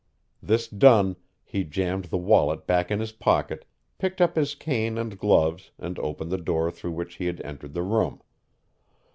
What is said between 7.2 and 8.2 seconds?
had entered the room.